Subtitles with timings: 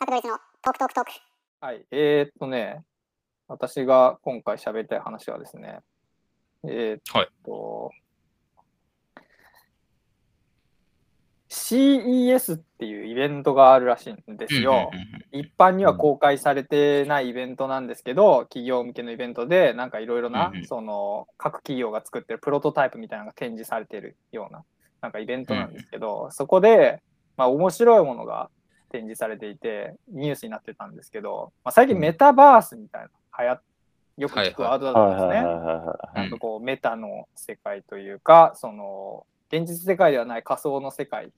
[0.00, 1.10] サクドリスのトークトークトーク。
[1.60, 2.84] はい、えー、っとね、
[3.48, 5.80] 私が今回喋りたい話はですね、
[6.64, 7.90] えー、っはいと、
[11.50, 14.90] CES っていうイベントがあるらしいんですよ。
[15.32, 24.64] 一般には公開されてないイベントなんですけど、企業向けのイベントで、なんかいろいろな、その各企業が作ってるプロトタイプみたいなのが展示されてるような、
[25.02, 27.02] なんかイベントなんですけど、そこで、
[27.36, 28.48] まあ面白いものが
[28.90, 33.60] 展示されていて、ニュースになってたんですけど、まあ、最近メタバースみたいな、はや
[34.16, 35.42] よく聞くワードだと思うんですね。
[36.14, 41.32] なんかこうメタの世界というか、その現実世界ではない仮想の世界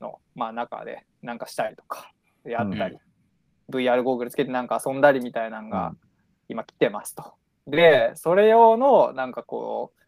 [0.00, 2.12] の、まあ、中でなんかしたりとか
[2.44, 2.98] やったり、
[3.70, 5.94] VR ゴーグルつけてなんか遊んだりみたいなのが
[6.48, 7.34] 今来てますと。
[7.66, 9.98] で、それ用のなんかこう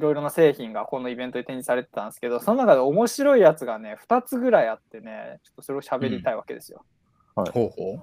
[0.00, 6.86] いろいろな製品がこのイベントで展示されてたんですけど、その中で面白いやつがね、2つぐらいあってね、ちょっとそれを喋りたいわけですよ。
[7.34, 8.02] ほうほう。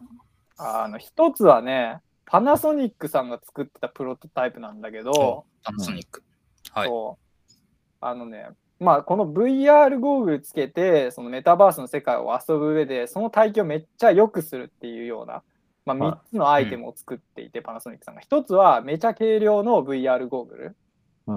[0.57, 6.23] あの1つはね、パナソニックさんが作ってたプロトタイプなんだけど、パナソニック。
[6.71, 6.87] はい。
[6.87, 7.53] そう
[7.99, 15.41] あのね、まあ、この VR ゴーグルつけて、そのメタバースの世界を遊ぶ上で、その体験をめっちゃ良くするっていうような、
[15.83, 18.21] まあ、はい3つのアイテムを作っていて、パナソニックさんが。
[18.21, 20.75] 1つはめちゃ軽量の VR ゴーグル。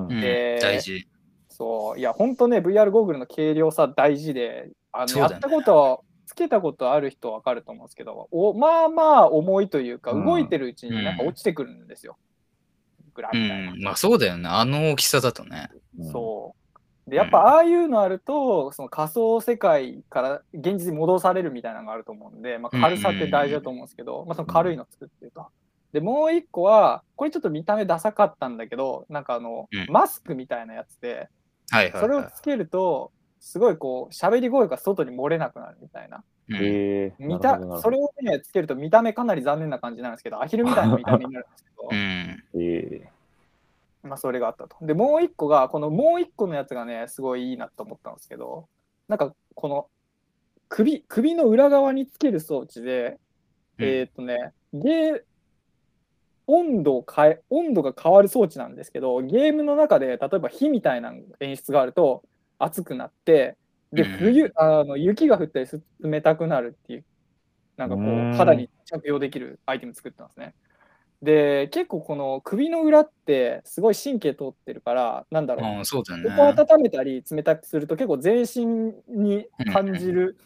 [0.08, 1.06] で大事。
[1.48, 12.16] そう、いや、本当ね、VR ゴーグルの軽量さ大事で、あの、ねやったこと、つけたことある人はわかると思うんですけど、おまあまあ重いというか、うん動いてるうちになんか落ちてくるんですよ。
[13.14, 13.74] ぐらういみたいな。
[13.74, 13.83] ん。
[13.83, 14.48] まあそうだよね。
[14.48, 15.70] あの大きさだとね。
[15.98, 16.55] うんそ
[17.06, 17.11] う。
[17.11, 25.48] で、やっぱああいうのあると、その仮想世界から現実に戻されるみたいなのがあると思うんで、まあ、軽さって大事だと思うんですけど、まあ、その軽いの作ってると。
[25.92, 29.86] で、もう一個は、これちょっと見た目ダサかったんだけど、なんかあの、うん。
[29.88, 31.28] マスクみたいなやつで、
[31.70, 36.22] はいはい、それをはつけると、すごいこう、喋り声が外に漏れなくなるみたいな。
[36.52, 37.27] えー。
[37.27, 37.83] 見たなるほどなるほど。
[37.83, 41.46] それをね、つけると見た目かなり残念な感じなんですけど、アヒルみたいな見た目になる。
[41.46, 42.44] んですけど、うん。
[42.61, 43.11] え
[44.02, 44.77] まあ、それがあったと。
[44.83, 48.68] で、もう一個が、このもう一個のやつがね、すごいいいなと思ったんですけど、
[49.08, 49.89] なんかこの
[50.68, 53.18] 首、首の裏側につける装置で、
[53.78, 53.84] うん。
[53.84, 55.22] えーっとね、ゲー、
[56.50, 62.22] 温度を変え、温度が変わる装置なんですけど、ゲームの中で、例えば火みたいな演出があると、
[62.58, 63.56] 熱くなって、
[63.92, 64.08] で、うん。
[64.18, 65.66] 冬、あの雪が降ったり
[66.00, 67.05] 冷たくなるっていう、
[67.77, 70.55] なんかこう肌に着用できるアイテム作ってますね。
[71.22, 76.74] で、結構この首の裏ってすごい神経通ってるから、なんだろう、そうだよここ。
[76.77, 80.36] 温めたり冷たくすると結構全身に感じる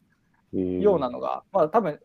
[0.52, 1.98] ようなのが、まあ多分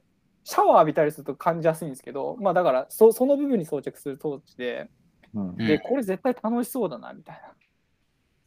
[0.50, 4.90] シャワー浴びたりすると感じやすいんですけど、まあだからそその部分に装着する装置で、
[5.36, 7.54] うんうんで、これ絶対楽しそうだなみたいな、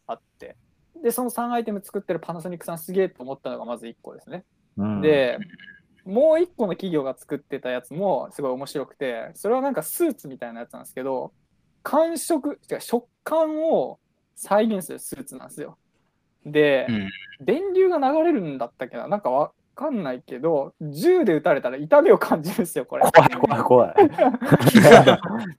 [0.09, 0.57] あって。
[1.01, 4.45] で、その3アイテム作ってるパナソニックさんすげえと思ったのがまず1個ですね。
[4.77, 5.39] うんで、
[6.05, 11.33] もう1個の企業が作ってたやつもすごい面白くて、それはなんかスーツみたいなやつなんですけど、
[11.85, 14.01] 感触、違う食感を
[14.35, 15.79] 再現するスーツなんですよ。
[16.45, 17.11] で、うん。
[17.45, 19.07] 電流が流れるんだったっけな？
[19.07, 23.05] なんかわかんないけど、銃で撃たれたら痛みを感じるんですよ、これ。
[23.11, 23.95] 怖い怖い怖い。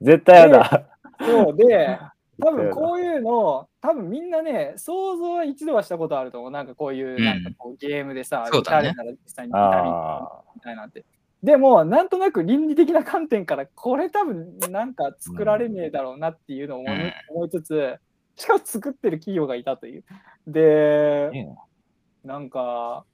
[0.00, 0.86] 絶対やだ。
[1.20, 1.98] そうで、
[2.40, 6.50] 多分こういうの、多分みんなね、想像は一度はしたことあると思う。
[6.50, 11.04] なんかこういう、うんなんかこうゲームでさ、そうだね撃たれたら実際に痛みあみたいなんて。
[11.42, 17.98] でも、なんとなく倫理的な観点から、これ多分なんか作られねえだろうなっていうのを思い,、つつ、
[18.36, 20.04] しかも作ってる企業がいたという。
[20.10, 20.14] あ。
[20.46, 21.30] で、
[22.24, 23.04] なんか、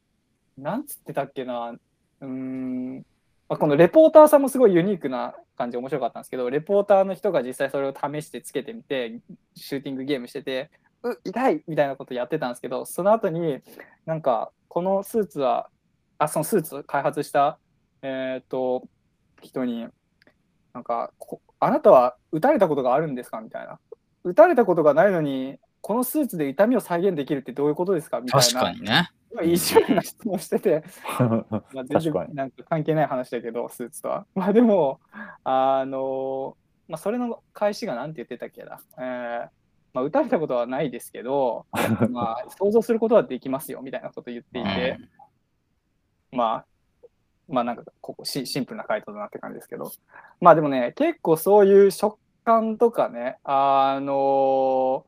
[0.58, 1.74] なんつってたっけな、
[2.20, 2.96] うん、
[3.48, 9.20] まあ、このレポーターさんもすごいユニークな感じ面白かったんですけど、レポーターの人が実際それを試してつけてみて、
[9.54, 10.70] シューティングゲームしてて、
[11.02, 13.60] う痛いみたいなことやってたんですけど、その後に、
[14.06, 15.68] なんか、このスーツは、
[16.18, 17.58] あ、そのスーツ開発した、
[18.02, 18.86] えっ、と、
[19.42, 19.86] 人に、
[20.72, 21.12] なんか、
[21.58, 23.40] あなたは撃たれたことがあるんですか？
[23.40, 23.78] みたいな。
[24.24, 28.20] 撃たれたことがないのに、このスーツで痛みを再現できるってどういうことですか？
[28.20, 28.64] みたいな確。
[28.64, 29.10] かにね。
[29.42, 30.82] 意地悪な質問してて、
[31.18, 34.26] まあ、全然なんか関係ない話だけど、スーツとは。
[34.34, 35.00] まあでも、
[35.44, 36.56] あの、
[36.88, 38.80] まあ、それの返しが何て言ってたっけな。
[38.98, 39.48] えー
[39.92, 41.66] まあ、撃たれたことはないですけど、
[42.10, 44.98] まあ、想像することはできますよみたいなこと言っていて、
[46.30, 46.66] まあ、
[47.48, 49.90] まあなんかここシシンプルな回答だなって感じですけど、
[50.40, 55.04] まあでもね、結構そういう食感とかね、あの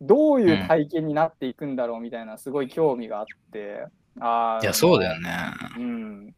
[0.00, 3.86] どういう体験になっていくんだろうみたいなすごい興味があって、
[4.20, 5.30] あいや、そうだよね。
[5.76, 6.34] うん、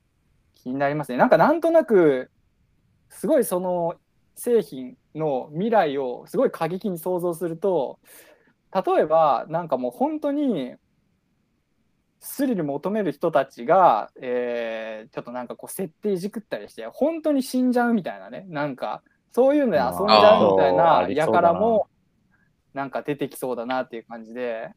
[0.54, 1.18] 気になりますね。
[1.18, 2.30] なんかなんとなく、
[3.08, 3.96] すごいその
[4.34, 7.98] 製品の未来をすごい過激に想像すると、
[8.72, 10.74] 例えばなんかもう本当に、
[12.22, 18.44] スリル求める人たちが、えーちょっとなんかこう設定いじくったりして本当に死んじゃうみたいなね。
[18.48, 19.02] なんか
[19.32, 21.88] そういうので遊んじゃうみたいなやからも
[22.74, 24.70] なんか出てきそうだなっていう感じで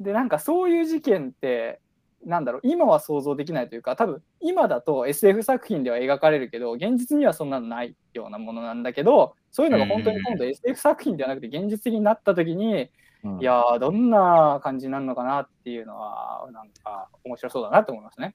[0.00, 1.80] でなんかそういう事件って
[2.24, 12.90] なんだろう今は想像できないというか多分今だと SF 作品では描かれるけど現実にはそんなのないようなものなんだけどそういうのが本当に今度 SF 作品ではなくて現実的になった時に
[13.24, 18.34] うんいやーどんな感じになるのかなっていうのはなんか面白そうだなと思いますね。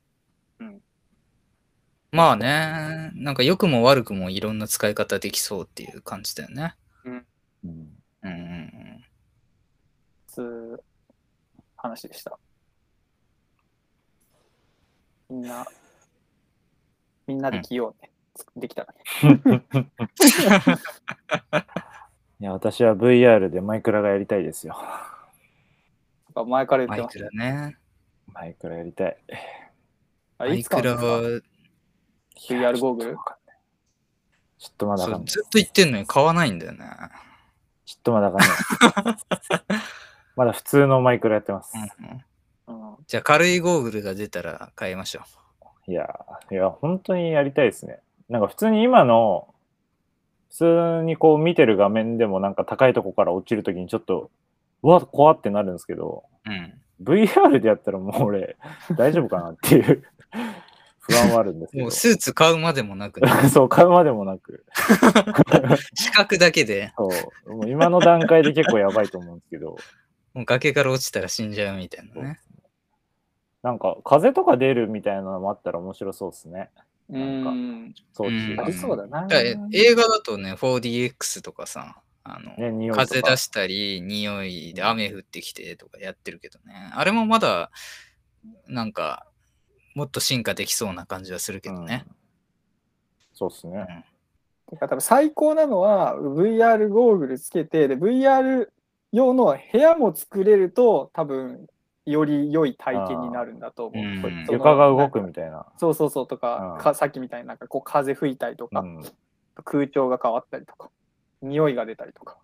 [2.12, 6.76] まあね、なんか良くも悪くもいろんな使い方できそうっていう感じだよね。
[7.04, 7.26] うんうん
[7.66, 7.97] うんうん。
[10.38, 10.84] つう
[11.76, 12.38] 話でした。
[15.32, 15.66] みんな、
[17.26, 18.12] みんなで着ようね。
[18.56, 19.04] できたらね。
[22.40, 24.78] いや、私は VR でマイクラがやりたいですよ。
[26.36, 27.20] 前から言ってます。
[27.20, 27.78] マイクラね。
[28.32, 29.18] マイクラやりたい。
[30.38, 31.42] あマイクラは、
[32.48, 33.18] VR ゴーグル？
[34.60, 35.26] ちょっとまだわそうかんない。
[35.32, 36.86] ずっと言ってんのに買わないんだよね。
[37.86, 39.18] ちょっとまだわかんない。
[40.38, 41.74] まだ普通のマイクラやってます。
[41.76, 42.06] うん
[42.72, 42.96] うんうん。
[43.08, 45.22] じゃあ軽いゴーグルが出たら買いましょ
[45.88, 46.08] いや、
[46.52, 48.00] いや、本当にやりたいですね。
[48.30, 49.48] なんか普通に今の、
[50.50, 50.56] 普
[51.00, 54.30] 通にこう見てる画面でもなんか高いとこから落ちるときにちょっと、
[54.84, 56.50] うわ、怖ってなるんですけど、う。
[56.50, 56.74] うん。
[57.04, 58.58] VR でやったらもう俺、
[58.96, 60.04] 大丈夫かなっていう
[61.00, 61.92] 不安はあるんですけどもう。
[61.92, 64.66] スーツ買うまでもなくね、 そう、買うまでもなく。
[65.96, 67.10] 視覚だけで、そ
[67.46, 69.78] う、もう今の段階で結構やばいと思うんですけど、
[70.38, 72.40] もう崖から落ちたら死んじゃうみたいなね。
[73.64, 76.70] なんか風とか出るみたいなのもあったら面白そうですね。
[77.10, 77.96] うなんかん。
[78.14, 79.28] 装置ありそうだな。
[79.72, 86.92] 映画だとね、4DX とかさ、あの、ね、風出したり、匂いで雨降ってきてとかやってるけどね。
[86.94, 87.72] あれもまだ、
[88.68, 89.26] なんか、
[89.96, 92.06] もっと進化できそうな感じはするけどね。
[92.08, 92.16] うん
[93.34, 94.06] そうですね。
[94.68, 98.68] てか多分最高なのは VR ゴーグルつけてで VR
[99.12, 101.68] 用の部屋も作れると多分
[102.06, 104.06] より良い体験になるんだと思う。
[104.06, 105.66] うん床が動くみたいな。
[105.78, 109.04] そうそうそうとか,、うんかさっきみたいになんかこう風吹いたりとか、うん、
[109.64, 110.90] 空調が変わったりとか
[111.42, 112.38] 匂いが出たりとか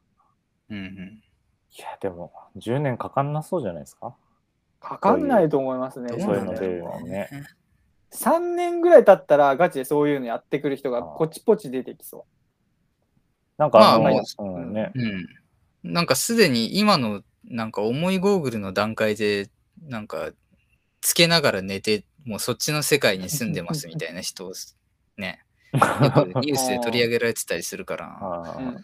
[0.69, 1.23] うんうん。
[1.75, 4.15] いや、でも、10年かかんなそうじゃないですか？
[4.79, 6.09] かかんないと思いますね。
[6.09, 7.29] どそういうのなんだろ出るのね。
[8.11, 12.25] 3年ぐらい経ったらガチでそういうのやってくる人があーポチポチ出てきそ
[13.57, 15.25] なんかあの、まあうんね、うん。
[15.83, 19.49] なんかすでに今のなんか重いゴーグルの段階で
[19.81, 20.31] なんか
[21.01, 24.53] つけながら寝てもうそっちの世界に住んでますみたいな人を
[25.17, 25.43] ね
[25.73, 28.19] ニュースで取り上げられてたりするから、
[28.57, 28.61] う。
[28.61, 28.83] うん、なんか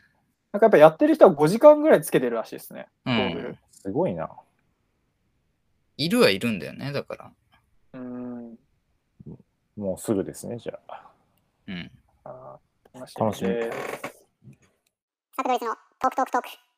[0.61, 2.87] やっぱやってる人は5時間ぐらいつけてるらしいですね。
[3.05, 4.29] うゴーグルん、すごいな。
[5.97, 7.31] いるはいるんだよねだから、
[7.93, 8.57] うん。
[9.77, 11.11] もうすぐですね、じゃあ。
[11.67, 11.91] うん、
[12.23, 13.77] あー楽し楽しみみです。
[15.37, 16.68] サクドリスのトークトークトーク。